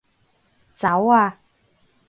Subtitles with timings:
[0.73, 1.37] 走啊